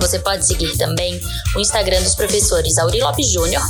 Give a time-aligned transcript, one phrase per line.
[0.00, 1.20] Você pode seguir também
[1.56, 3.62] o Instagram dos professores Auri Lopes Júnior,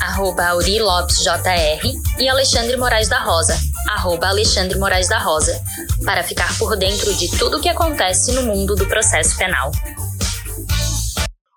[0.00, 1.82] arroba Auri Lopes JR,
[2.18, 3.54] e Alexandre Moraes da Rosa,
[3.90, 5.60] arroba Alexandre Moraes da Rosa,
[6.04, 9.72] para ficar por dentro de tudo o que acontece no mundo do processo penal.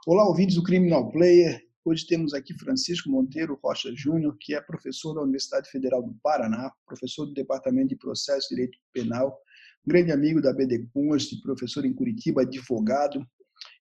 [0.05, 1.62] Olá, ouvintes do Criminal Player.
[1.85, 6.71] Hoje temos aqui Francisco Monteiro Rocha Júnior, que é professor da Universidade Federal do Paraná,
[6.85, 9.38] professor do Departamento de Processo e Direito Penal,
[9.85, 13.26] grande amigo da BD Cunhas, professor em Curitiba, advogado,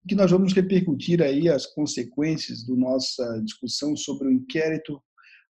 [0.07, 5.03] que nós vamos repercutir aí as consequências da nossa discussão sobre o inquérito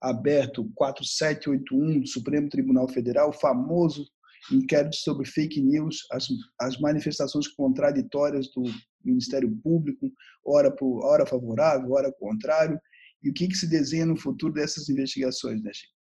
[0.01, 4.07] aberto 4781 do Supremo Tribunal Federal, famoso
[4.53, 6.29] inquérito sobre fake news, as,
[6.61, 8.63] as manifestações contraditórias do
[9.03, 10.11] Ministério Público,
[10.45, 12.79] ora, por, ora favorável, ora contrário,
[13.23, 15.95] e o que, que se desenha no futuro dessas investigações, né, Chico?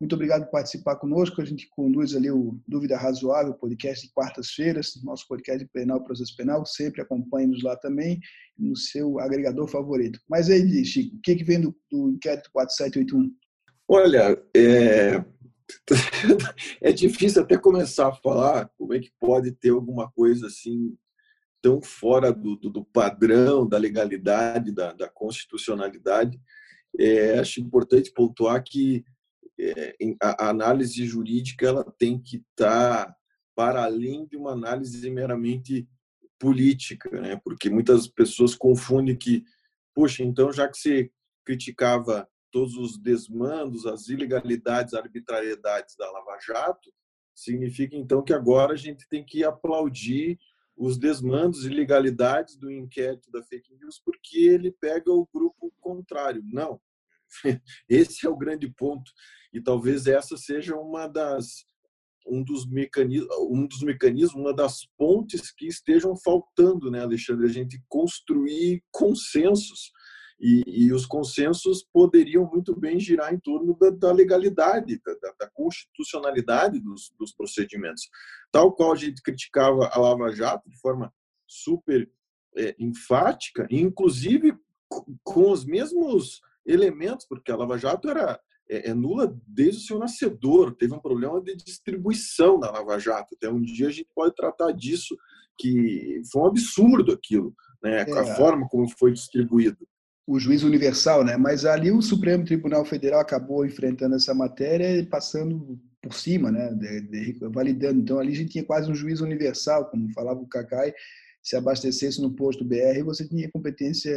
[0.00, 1.42] Muito obrigado por participar conosco.
[1.42, 6.36] A gente conduz ali o Dúvida Razoável, podcast de quartas-feiras, nosso podcast de penal, processo
[6.36, 6.64] penal.
[6.64, 8.20] Sempre acompanhe-nos lá também,
[8.56, 10.20] no seu agregador favorito.
[10.28, 13.34] Mas aí, Chico, o que, que vem do, do inquérito 4781?
[13.88, 15.24] Olha, é,
[16.80, 20.96] é difícil até começar a falar como é que pode ter alguma coisa assim
[21.60, 26.40] tão fora do, do, do padrão, da legalidade, da, da constitucionalidade.
[26.98, 29.04] É, acho importante pontuar que
[30.22, 33.16] a, análise jurídica ela tem que estar tá
[33.54, 35.88] para além de uma análise meramente
[36.38, 37.40] política, né?
[37.42, 39.42] porque muitas pessoas confundem que,
[39.92, 41.10] poxa, então já que você
[41.44, 46.92] criticava todos os desmandos, as ilegalidades, arbitrariedades da Lava Jato,
[47.34, 50.38] significa então que agora a gente tem que aplaudir
[50.76, 56.42] os desmandos e ilegalidades do inquérito da fake news porque ele pega o grupo contrário.
[56.44, 56.80] Não.
[57.88, 59.10] Esse é o grande ponto
[59.52, 61.66] e talvez essa seja uma das
[62.30, 67.46] um dos mecanismos, um dos mecanismos, uma das pontes que estejam faltando, né, Alexandre?
[67.46, 69.90] A gente construir consensos
[70.40, 75.50] e, e, os consensos poderiam muito bem girar em torno da, da legalidade, da, da
[75.50, 78.08] constitucionalidade dos, dos, procedimentos.
[78.52, 81.12] Tal qual a gente criticava a Lava Jato de forma
[81.44, 82.08] super
[82.56, 84.56] é, enfática, inclusive
[85.24, 88.40] com os mesmos elementos, porque a Lava Jato era
[88.70, 93.34] é, é, nula desde o seu nascedor, teve um problema de distribuição da Lava Jato.
[93.34, 95.16] Até um dia a gente pode tratar disso,
[95.58, 98.02] que foi um absurdo aquilo, né?
[98.02, 98.18] É.
[98.18, 99.86] a forma como foi distribuído
[100.28, 101.38] o juiz universal, né?
[101.38, 106.70] Mas ali o Supremo Tribunal Federal acabou enfrentando essa matéria e passando por cima, né?
[106.74, 107.98] De, de, validando.
[108.00, 110.92] Então ali a gente tinha quase um juiz universal, como falava o Cacai,
[111.42, 114.12] se abastecesse no posto BR, você tinha competência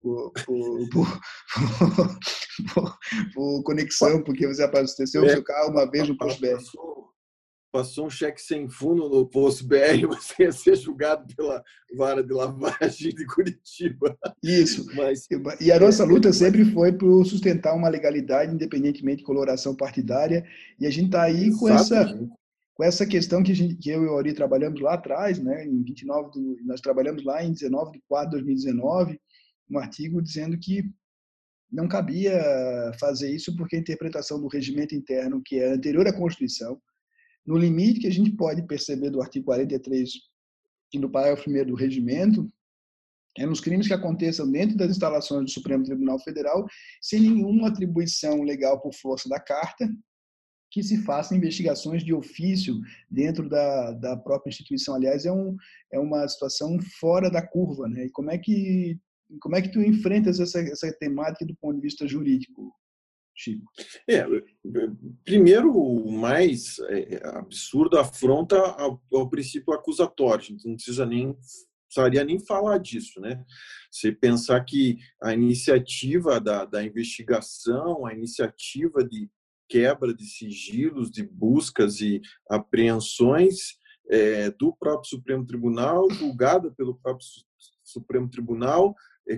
[0.00, 1.20] por, por, por,
[3.34, 6.56] por conexão, porque você abasteceu o seu carro uma vez no posto BR
[7.76, 11.62] passou um cheque sem fundo no posto BR, você ia ser julgado pela
[11.94, 14.16] vara de lavagem de Curitiba.
[14.42, 14.86] Isso.
[14.96, 15.26] Mas,
[15.60, 20.42] e a nossa luta sempre foi por sustentar uma legalidade, independentemente de coloração partidária,
[20.80, 22.18] e a gente está aí com essa,
[22.74, 25.82] com essa questão que, gente, que eu e o Ori trabalhamos lá atrás, né, em
[25.82, 29.20] 29 do, nós trabalhamos lá em 19 de 4 de 2019,
[29.70, 30.84] um artigo dizendo que
[31.70, 32.32] não cabia
[32.98, 36.80] fazer isso porque a interpretação do regimento interno, que é anterior à Constituição,
[37.44, 40.10] no limite que a gente pode perceber do artigo 43
[40.92, 42.50] e do parágrafo 1 do regimento,
[43.38, 46.66] é nos crimes que aconteçam dentro das instalações do Supremo Tribunal Federal,
[47.02, 49.88] sem nenhuma atribuição legal por força da carta,
[50.70, 52.74] que se façam investigações de ofício
[53.10, 54.94] dentro da, da própria instituição.
[54.94, 55.56] Aliás, é, um,
[55.92, 57.88] é uma situação fora da curva.
[57.88, 58.06] Né?
[58.06, 58.98] E como é que,
[59.40, 62.72] como é que tu enfrentas essa, essa temática do ponto de vista jurídico,
[63.34, 63.64] Chico?
[64.08, 64.24] É,
[65.24, 70.40] primeiro, o mais é, absurdo afronta ao, ao, princípio acusatório.
[70.40, 71.36] A gente não precisa nem
[71.86, 73.44] precisaria nem falar disso, né?
[73.90, 79.30] Você pensar que a iniciativa da, da investigação, a iniciativa de
[79.68, 82.20] quebra de sigilos, de buscas e
[82.50, 83.78] apreensões
[84.08, 87.26] é, do próprio Supremo Tribunal, julgada pelo próprio
[87.82, 88.94] Supremo Tribunal,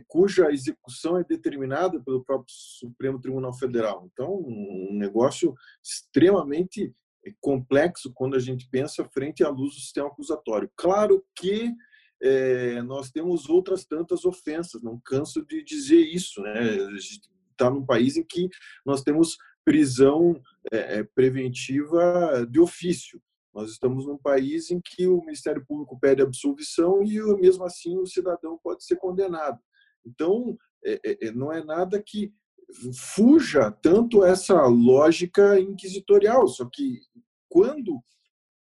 [0.07, 4.09] cuja execução é determinada pelo próprio Supremo Tribunal Federal.
[4.13, 6.93] Então, um negócio extremamente
[7.25, 10.71] é, complexo quando a gente pensa frente à luz do sistema acusatório.
[10.77, 11.73] Claro que
[12.21, 16.77] é, nós temos outras tantas ofensas, não canso de dizer isso, né?
[17.53, 18.49] está num país em que
[18.85, 20.41] nós temos prisão
[20.73, 23.21] é, é, preventiva de ofício.
[23.53, 28.07] Nós estamos num país em que o Ministério Público pede absolvição e mesmo assim o
[28.07, 29.59] cidadão pode ser condenado.
[30.09, 32.33] Então, é, é, é não é nada que
[33.15, 37.01] fuja tanto essa lógica inquisitorial, só que
[37.49, 38.03] quando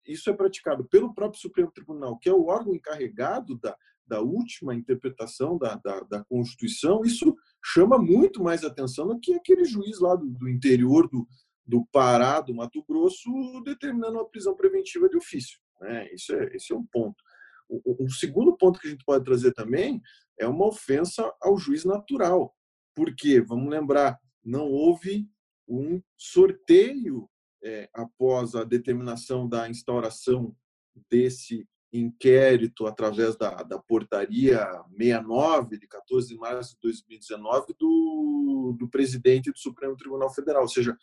[0.06, 3.76] isso é praticado pelo próprio Supremo Tribunal, que é o órgão encarregado da,
[4.06, 9.66] da última interpretação da, da, da, Constituição, isso chama muito mais atenção do que aquele
[9.66, 11.28] juiz lá do, do interior do,
[11.66, 13.30] do Pará, do Mato Grosso,
[13.64, 15.60] determinando uma prisão preventiva de ofício.
[15.82, 16.14] Né?
[16.14, 17.16] Isso, é, esse é um ponto.
[17.68, 20.00] O, o segundo ponto que a gente pode trazer também
[20.40, 22.54] é uma ofensa ao juiz natural.
[22.96, 25.28] Porque, vamos lembrar, não houve
[25.68, 27.30] um sorteio
[27.64, 30.56] é, após a determinação da instauração
[31.10, 34.60] desse inquérito através da, da portaria
[34.98, 40.68] 69 de 14 de março de 2019 do, do presidente do Supremo Tribunal Federal, ou
[40.68, 40.96] seja,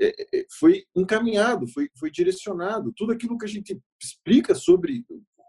[0.00, 2.92] é, é, foi encaminhado, foi, foi direcionado.
[2.96, 5.04] Tudo aquilo que a gente explica sobre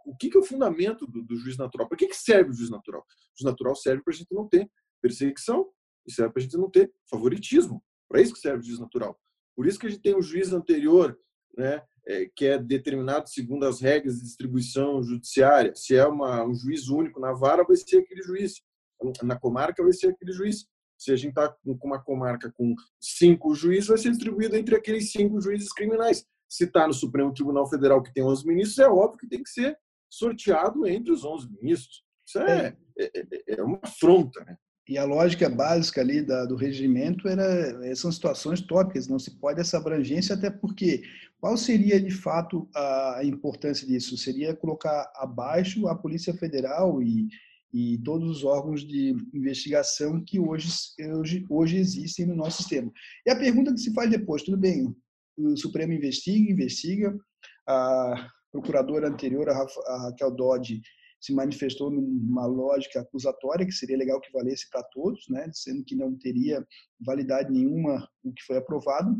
[0.10, 1.88] o que, que é o fundamento do, do juiz natural.
[1.88, 3.02] Para que, que serve o juiz natural?
[3.02, 4.70] O juiz natural serve para a gente não ter
[5.02, 5.70] perseguição
[6.06, 7.84] e serve para a gente não ter favoritismo.
[8.10, 9.20] Para isso que serve o juiz natural.
[9.56, 11.18] Por isso que a gente tem um juiz anterior,
[11.56, 15.76] né, é, que é determinado segundo as regras de distribuição judiciária.
[15.76, 18.62] Se é uma, um juiz único na vara, vai ser aquele juiz.
[19.22, 20.66] Na comarca, vai ser aquele juiz.
[20.98, 25.12] Se a gente está com uma comarca com cinco juízes, vai ser distribuído entre aqueles
[25.12, 26.26] cinco juízes criminais.
[26.50, 29.50] Se está no Supremo Tribunal Federal, que tem 11 ministros, é óbvio que tem que
[29.50, 29.78] ser
[30.10, 32.04] sorteado entre os 11 ministros.
[32.26, 34.44] Isso é, é, é, é uma afronta.
[34.44, 34.58] Né?
[34.90, 37.44] E a lógica básica ali da, do regimento era,
[37.86, 41.04] eh, são situações tópicas, não se pode essa abrangência, até porque
[41.40, 44.18] qual seria de fato a importância disso?
[44.18, 47.28] Seria colocar abaixo a Polícia Federal e,
[47.72, 50.70] e todos os órgãos de investigação que hoje,
[51.16, 52.92] hoje, hoje existem no nosso sistema.
[53.26, 54.92] E a pergunta que se faz depois, tudo bem,
[55.38, 57.16] o Supremo investiga, investiga,
[57.68, 60.82] a procuradora anterior, a Raquel Dodge,
[61.20, 65.96] se manifestou numa lógica acusatória, que seria legal que valesse para todos, né, sendo que
[65.96, 66.66] não teria
[67.00, 69.18] validade nenhuma o que foi aprovado.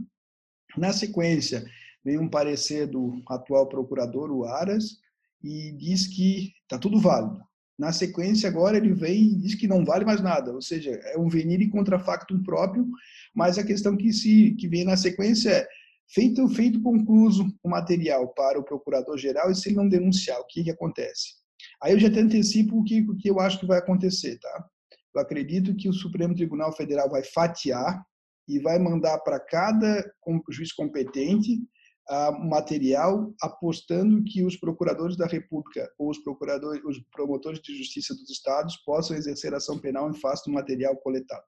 [0.78, 1.66] Na sequência,
[2.04, 4.98] veio um parecer do atual procurador, o Aras,
[5.44, 7.42] e diz que está tudo válido.
[7.78, 11.18] Na sequência, agora ele vem e diz que não vale mais nada, ou seja, é
[11.18, 12.86] um venire contra factum próprio,
[13.34, 15.68] mas a questão que se que vem na sequência é
[16.14, 20.64] feito feito concluso o material para o procurador-geral e se ele não denunciar, o que,
[20.64, 21.40] que acontece?
[21.82, 24.66] Aí eu já te antecipo o que, o que eu acho que vai acontecer, tá?
[25.14, 28.04] Eu acredito que o Supremo Tribunal Federal vai fatiar
[28.48, 30.04] e vai mandar para cada
[30.50, 31.60] juiz competente
[32.10, 38.14] uh, material apostando que os procuradores da República ou os procuradores, os promotores de justiça
[38.16, 41.44] dos estados possam exercer ação penal em face do material coletado.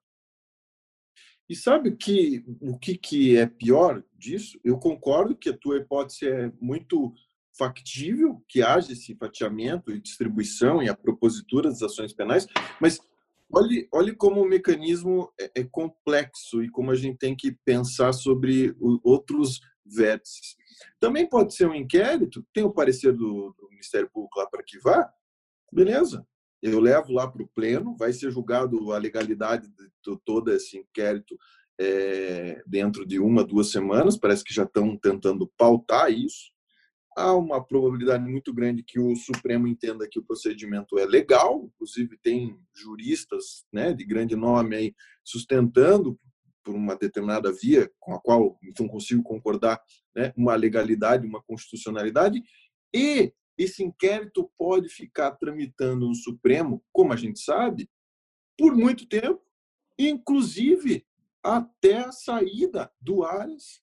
[1.48, 4.58] E sabe que, o que, que é pior disso?
[4.64, 7.12] Eu concordo que a tua hipótese é muito
[7.56, 12.46] factível que haja esse fatiamento e distribuição e a propositura das ações penais,
[12.80, 12.98] mas
[13.52, 18.12] olhe, olhe como o mecanismo é, é complexo e como a gente tem que pensar
[18.12, 20.56] sobre outros vértices.
[20.98, 24.78] Também pode ser um inquérito, tem o parecer do, do Ministério Público lá para que
[24.78, 25.12] vá,
[25.70, 26.26] beleza.
[26.62, 31.36] Eu levo lá para o pleno, vai ser julgado a legalidade de todo esse inquérito
[31.80, 34.16] é, dentro de uma, duas semanas.
[34.16, 36.52] Parece que já estão tentando pautar isso
[37.16, 42.18] há uma probabilidade muito grande que o Supremo entenda que o procedimento é legal, inclusive
[42.18, 44.94] tem juristas né, de grande nome aí
[45.24, 46.18] sustentando
[46.64, 49.80] por uma determinada via com a qual não consigo concordar
[50.14, 52.42] né, uma legalidade, uma constitucionalidade,
[52.94, 57.88] e esse inquérito pode ficar tramitando no Supremo, como a gente sabe,
[58.58, 59.40] por muito tempo,
[59.98, 61.06] inclusive
[61.42, 63.82] até a saída do Ares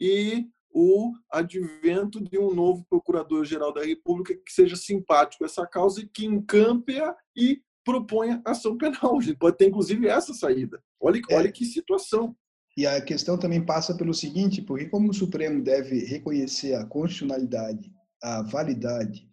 [0.00, 6.00] e o advento de um novo procurador-geral da República que seja simpático a essa causa
[6.00, 9.18] e que encampe-a e proponha ação penal.
[9.18, 10.82] A gente pode ter, inclusive, essa saída.
[11.00, 11.36] Olha, é.
[11.36, 12.34] olha que situação.
[12.76, 17.92] E a questão também passa pelo seguinte, porque como o Supremo deve reconhecer a constitucionalidade,
[18.22, 19.28] a validade,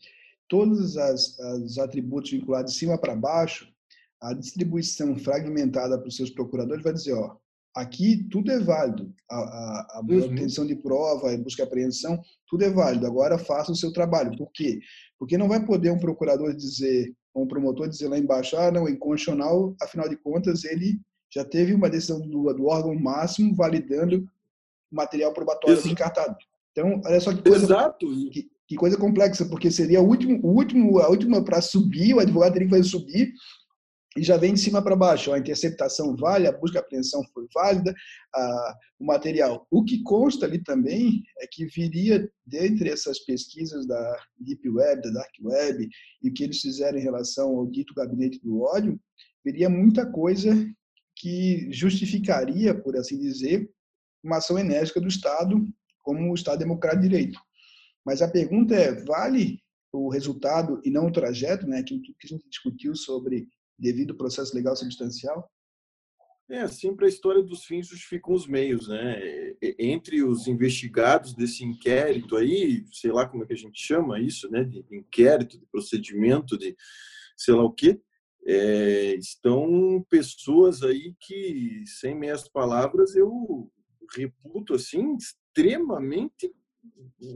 [0.48, 3.68] todos as, os atributos vinculados de cima para baixo,
[4.22, 7.38] a distribuição fragmentada para os seus procuradores vai dizer, ó,
[7.76, 9.14] Aqui tudo é válido.
[9.30, 10.26] A, a, a uhum.
[10.26, 13.06] obtenção de prova, a busca e apreensão, tudo é válido.
[13.06, 14.36] Agora faça o seu trabalho.
[14.38, 14.80] Por quê?
[15.18, 18.90] Porque não vai poder um procurador dizer, ou um promotor dizer lá embaixo, ah, não,
[18.90, 21.00] inconstitucional, afinal de contas, ele
[21.32, 24.28] já teve uma decisão do, do órgão máximo validando
[24.92, 25.88] o material probatório Exato.
[25.90, 26.38] descartado.
[26.72, 28.08] Então, olha só que coisa, Exato.
[28.32, 32.20] Que, que coisa complexa, porque seria o último, o último, a última para subir, o
[32.20, 33.34] advogado teria que fazer subir
[34.16, 35.34] e já vem de cima para baixo.
[35.34, 37.96] A interceptação vale, a busca e apreensão foi válida,
[38.32, 39.66] a, o material.
[39.72, 45.10] O que consta ali também é que viria, dentre essas pesquisas da Deep Web, da
[45.10, 45.90] Dark Web,
[46.22, 49.00] e o que eles fizeram em relação ao dito gabinete do ódio,
[49.44, 50.54] viria muita coisa
[51.16, 53.68] que justificaria, por assim dizer,
[54.24, 55.60] uma ação enérgica do Estado
[56.04, 57.49] como o Estado democrático de direito.
[58.10, 59.62] Mas a pergunta é, vale
[59.94, 61.84] o resultado e não o trajeto, né?
[61.84, 63.48] Que a gente discutiu sobre
[63.78, 65.48] devido processo legal substancial?
[66.50, 69.54] É, sempre a história dos fins justificam os meios, né?
[69.78, 74.50] Entre os investigados desse inquérito aí, sei lá como é que a gente chama isso,
[74.50, 74.64] né?
[74.64, 76.76] De inquérito, de procedimento, de
[77.38, 78.02] sei lá o quê,
[78.48, 83.72] é, estão pessoas aí que, sem meias palavras, eu
[84.16, 86.52] reputo assim extremamente,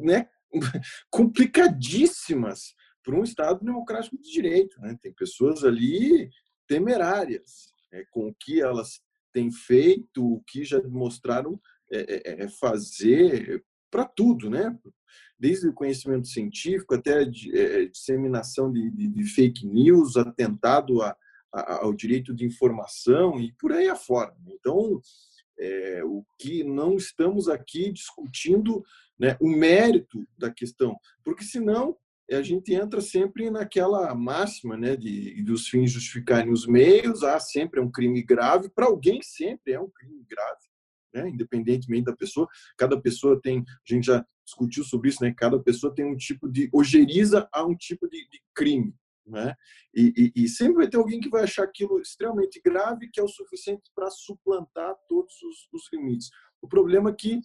[0.01, 0.27] né?
[1.09, 4.79] complicadíssimas para um Estado democrático de direito.
[4.79, 4.97] Né?
[5.01, 6.29] Tem pessoas ali
[6.67, 9.01] temerárias é, com o que elas
[9.33, 11.59] têm feito, o que já demonstraram
[11.91, 14.75] é, é, é fazer para tudo, né?
[15.37, 21.15] Desde o conhecimento científico até a é, disseminação de, de, de, fake news, atentado a,
[21.53, 24.35] a, ao direito de informação e por aí afora.
[24.47, 24.99] Então,
[25.59, 28.83] é, o que não estamos aqui discutindo
[29.23, 31.95] né, o mérito da questão, porque senão
[32.29, 37.79] a gente entra sempre naquela máxima né, de dos fins justificarem os meios, há sempre
[37.79, 40.65] é um crime grave, para alguém sempre é um crime grave,
[41.13, 42.47] né, independentemente da pessoa.
[42.77, 46.51] Cada pessoa tem, a gente já discutiu sobre isso, né, cada pessoa tem um tipo
[46.51, 48.93] de, ojeriza a um tipo de, de crime.
[49.25, 49.55] Né?
[49.95, 53.23] E, e, e, sempre vai ter alguém que vai achar aquilo extremamente grave, que é
[53.23, 56.29] o suficiente para suplantar todos os, os, limites.
[56.61, 57.39] O problema é que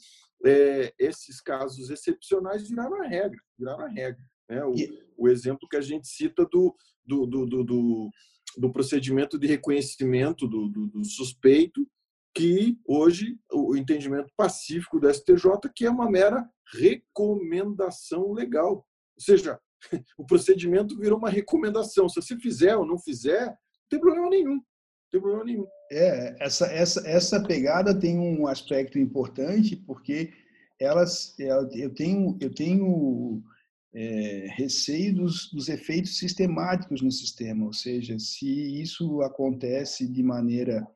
[0.45, 4.23] é, esses casos excepcionais viraram a regra, viraram a regra.
[4.49, 4.64] Né?
[4.64, 4.75] O,
[5.16, 8.11] o exemplo que a gente cita do, do, do, do,
[8.57, 11.87] do procedimento de reconhecimento do, do, do, suspeito,
[12.35, 18.87] que hoje o entendimento pacífico do STJ que é uma mera recomendação legal.
[19.16, 19.59] Ou seja,
[20.16, 22.09] o procedimento virou uma recomendação.
[22.09, 23.57] Se você fizer ou não fizer, não
[23.90, 24.61] tem problema nenhum.
[25.11, 25.67] Tem problema nenhum.
[25.91, 30.33] É, essa, essa, essa pegada tem um aspecto importante, porque
[30.79, 33.43] elas, eu tenho, eu tenho
[33.95, 40.87] é, receio dos, dos, efeitos sistemáticos no sistema, ou seja, se isso acontece de maneira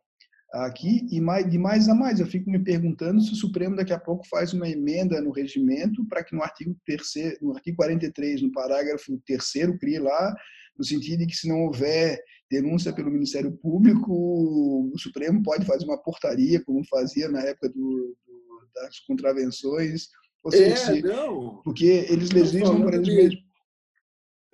[0.53, 3.93] aqui e mais, de mais a mais, eu fico me perguntando se o Supremo daqui
[3.93, 8.43] a pouco faz uma emenda no regimento para que no artigo terceiro, no artigo 43,
[8.43, 10.35] no parágrafo terceiro, crie lá
[10.77, 12.19] no sentido de que se não houver
[12.53, 18.15] denúncia pelo Ministério Público, o Supremo pode fazer uma portaria, como fazia na época do,
[18.27, 20.09] do, das contravenções,
[20.45, 21.63] ou seja, é, não.
[21.63, 23.43] porque eles legislam para eles mesmos.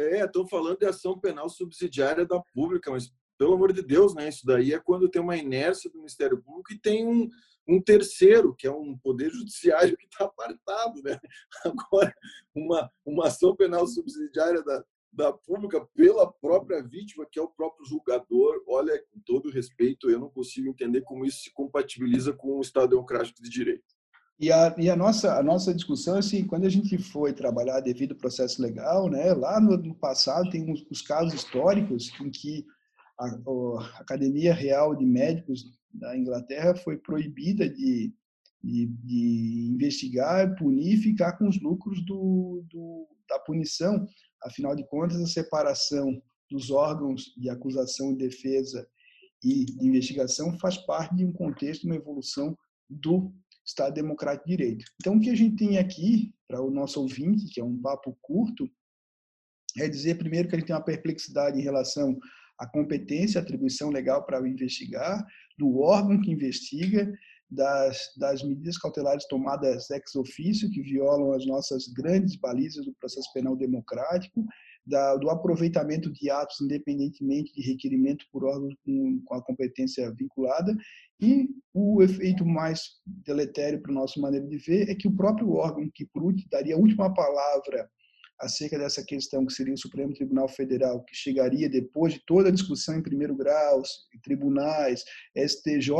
[0.01, 4.29] É, estão falando de ação penal subsidiária da pública, mas pelo amor de Deus, né?
[4.29, 7.29] Isso daí é quando tem uma inércia do Ministério Público e tem um,
[7.69, 11.19] um terceiro, que é um poder judiciário que está apartado, né?
[11.65, 12.15] Agora,
[12.55, 17.87] uma, uma ação penal subsidiária da, da pública pela própria vítima, que é o próprio
[17.87, 18.63] julgador.
[18.69, 22.91] Olha, com todo respeito, eu não consigo entender como isso se compatibiliza com o Estado
[22.91, 23.99] democrático de direito.
[24.41, 28.13] E a, e a nossa a nossa discussão assim, quando a gente foi trabalhar devido
[28.13, 32.65] ao processo legal, né, lá no, no passado tem os, casos históricos em que
[33.19, 38.15] a, a, Academia Real de Médicos da Inglaterra foi proibida de,
[38.63, 44.07] de, de investigar, punir, ficar com os lucros do, do, da punição.
[44.45, 48.89] Afinal de contas, a separação dos órgãos de acusação e defesa
[49.45, 52.57] e investigação faz parte de um contexto, uma evolução
[52.89, 53.33] do
[53.65, 54.85] Estado Democrático de Direito.
[55.01, 58.17] Então, o que a gente tem aqui, para o nosso ouvinte, que é um papo
[58.23, 58.69] curto,
[59.77, 62.19] é dizer primeiro que a gente tem uma perplexidade em relação
[62.59, 65.25] à competência, atribuição legal para investigar,
[65.59, 67.13] do órgão que investiga,
[67.51, 73.33] das, das medidas cautelares tomadas ex ofício, que violam as nossas grandes balizas do processo
[73.33, 74.45] penal democrático,
[74.87, 80.75] da, do aproveitamento de atos independentemente de requerimento por órgãos com, com a competência vinculada.
[81.21, 85.53] E o efeito mais deletério para a nossa maneira de ver é que o próprio
[85.53, 87.89] órgão que por último daria a última palavra
[88.41, 92.53] acerca dessa questão, que seria o Supremo Tribunal Federal, que chegaria depois de toda a
[92.53, 93.83] discussão em primeiro grau,
[94.23, 95.05] tribunais,
[95.37, 95.91] STJ,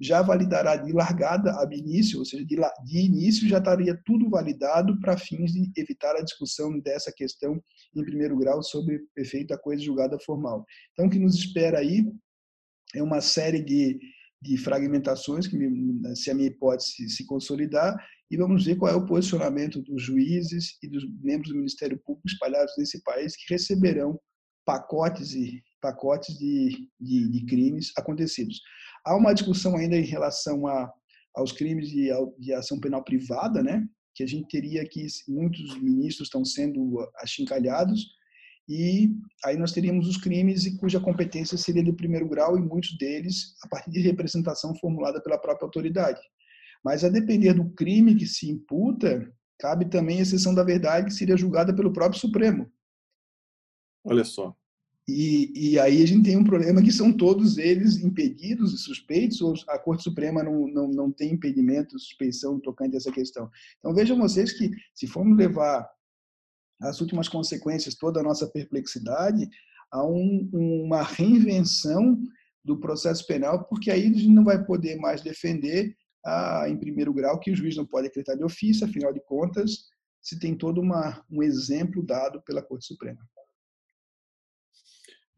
[0.00, 4.98] já validará de largada ab início, ou seja, de, de início já estaria tudo validado
[5.00, 7.60] para fins de evitar a discussão dessa questão
[7.94, 10.64] em primeiro grau sobre efeito da coisa julgada formal.
[10.92, 12.04] Então, o que nos espera aí
[12.94, 13.98] é uma série de
[14.40, 15.56] de fragmentações, que
[16.14, 17.96] se a minha hipótese se consolidar,
[18.30, 22.28] e vamos ver qual é o posicionamento dos juízes e dos membros do Ministério Público
[22.28, 24.18] espalhados nesse país que receberão
[24.64, 28.60] pacotes e, pacotes de, de, de crimes acontecidos.
[29.04, 30.92] Há uma discussão ainda em relação a,
[31.36, 33.86] aos crimes de, de ação penal privada, né?
[34.16, 38.06] que a gente teria que muitos ministros estão sendo achincalhados
[38.68, 43.54] e aí nós teríamos os crimes cuja competência seria de primeiro grau e muitos deles
[43.62, 46.20] a partir de representação formulada pela própria autoridade.
[46.84, 51.14] Mas a depender do crime que se imputa, cabe também a exceção da verdade que
[51.14, 52.70] seria julgada pelo próprio Supremo.
[54.04, 54.54] Olha só.
[55.08, 59.40] E, e aí a gente tem um problema que são todos eles impedidos e suspeitos,
[59.40, 63.48] ou a Corte Suprema não, não, não tem impedimento, suspeição tocante a essa questão.
[63.78, 65.88] Então vejam vocês que, se formos levar
[66.80, 69.48] as últimas consequências, toda a nossa perplexidade,
[69.90, 72.20] a um, uma reinvenção
[72.64, 77.14] do processo penal, porque aí a gente não vai poder mais defender a, em primeiro
[77.14, 79.86] grau que o juiz não pode acreditar de ofício, afinal de contas,
[80.20, 83.20] se tem todo uma, um exemplo dado pela Corte Suprema.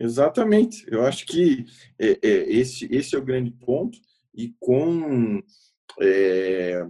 [0.00, 0.86] Exatamente.
[0.88, 1.66] Eu acho que
[1.98, 3.98] é, é, esse, esse é o grande ponto
[4.34, 5.42] e com
[6.00, 6.86] é,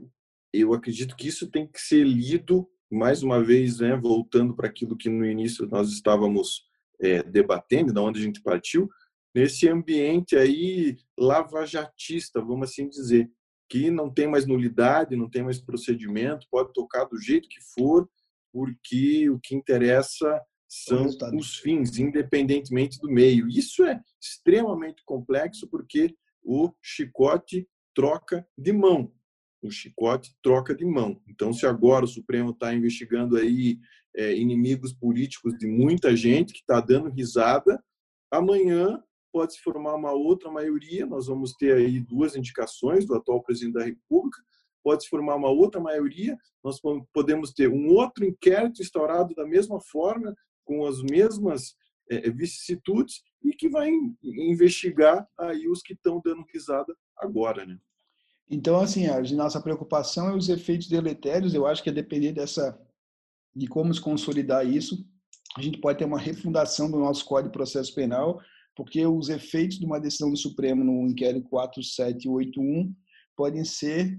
[0.52, 4.97] eu acredito que isso tem que ser lido mais uma vez, né, voltando para aquilo
[4.97, 6.64] que no início nós estávamos
[7.00, 8.88] é, debatendo, da onde a gente partiu,
[9.35, 13.30] nesse ambiente aí lavajatista, vamos assim dizer,
[13.68, 18.09] que não tem mais nulidade, não tem mais procedimento, pode tocar do jeito que for,
[18.52, 23.49] porque o que interessa são os fins, independentemente do meio.
[23.49, 29.12] Isso é extremamente complexo porque o chicote troca de mão.
[29.62, 31.21] O chicote troca de mão.
[31.27, 33.79] Então, se agora o Supremo está investigando aí
[34.17, 37.83] é, inimigos políticos de muita gente que está dando risada,
[38.31, 41.07] amanhã pode se formar uma outra maioria.
[41.07, 44.43] Nós vamos ter aí duas indicações do atual presidente da República.
[44.83, 46.37] Pode se formar uma outra maioria.
[46.62, 46.81] Nós
[47.12, 50.35] podemos ter um outro inquérito instaurado da mesma forma,
[50.65, 51.75] com as mesmas
[52.11, 53.91] é, vicissitudes e que vai
[54.25, 57.79] investigar aí os que estão dando risada agora, né?
[58.50, 61.54] Então, assim, a nossa preocupação é os efeitos deletérios.
[61.54, 62.78] Eu acho que a depender dessa
[63.54, 65.04] de como se consolidar isso,
[65.56, 68.41] a gente pode ter uma refundação do nosso Código de Processo Penal,
[68.76, 72.95] porque os efeitos de uma decisão do Supremo no inquérito 4781
[73.37, 74.19] podem ser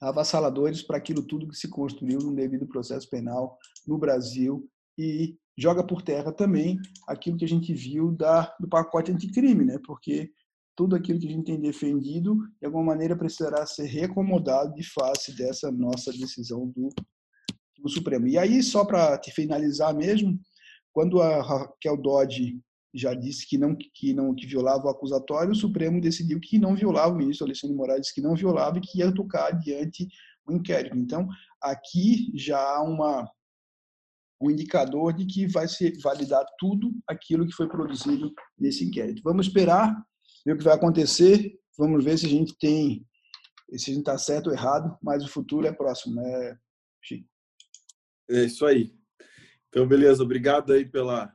[0.00, 5.84] avassaladores para aquilo tudo que se construiu no devido processo penal no Brasil e joga
[5.84, 9.78] por terra também aquilo que a gente viu da, do pacote anticrime, né?
[9.84, 10.30] porque
[10.74, 15.34] tudo aquilo que a gente tem defendido, de alguma maneira, precisará ser reacomodado de face
[15.36, 16.88] dessa nossa decisão do,
[17.78, 18.26] do Supremo.
[18.26, 20.38] E aí, só para te finalizar mesmo,
[20.92, 22.58] quando a Raquel Dodge
[22.94, 26.74] já disse que não que não que violava o acusatório, o Supremo decidiu que não
[26.74, 30.06] violava, o ministro Alexandre Moraes que não violava e que ia tocar adiante
[30.46, 30.96] o inquérito.
[30.96, 31.26] Então,
[31.60, 33.30] aqui já há uma
[34.38, 39.22] o indicador de que vai se validar tudo aquilo que foi produzido nesse inquérito.
[39.22, 39.94] Vamos esperar
[40.44, 43.06] ver o que vai acontecer, vamos ver se a gente tem,
[43.70, 46.58] se a gente está certo ou errado, mas o futuro é próximo, né,
[47.02, 47.28] Chico?
[48.30, 48.94] É isso aí.
[49.68, 51.34] Então, beleza, obrigado aí pela,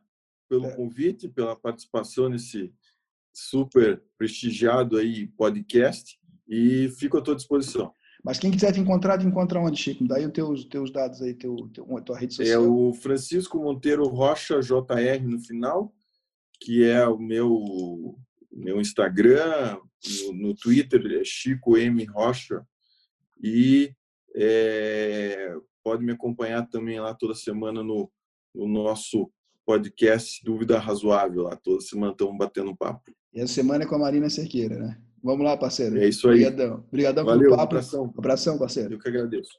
[0.49, 0.75] pelo é.
[0.75, 2.73] convite, pela participação nesse
[3.33, 7.93] super prestigiado aí podcast e fico à tua disposição.
[8.23, 10.07] Mas quem quiser te encontrar, te encontra onde, Chico?
[10.07, 12.63] Daí os teus, teus dados aí, teu, teu, tua rede social.
[12.63, 15.93] É o Francisco Monteiro Rocha JR no final,
[16.59, 18.17] que é o meu,
[18.57, 19.77] meu Instagram,
[20.23, 22.65] no, no Twitter é Chico M Rocha
[23.41, 23.93] e
[24.35, 28.11] é, pode me acompanhar também lá toda semana no,
[28.53, 29.31] no nosso
[29.65, 31.55] podcast Dúvida Razoável lá.
[31.55, 33.11] Toda semana estamos batendo um papo.
[33.33, 34.97] E a semana é com a Marina Cerqueira, né?
[35.23, 35.97] Vamos lá, parceiro.
[35.97, 36.45] É isso aí.
[36.45, 36.83] Obrigadão.
[36.87, 37.63] Obrigadão Valeu, pelo papo.
[37.63, 38.13] Abração.
[38.17, 38.93] Abração, parceiro.
[38.93, 39.51] Eu que agradeço.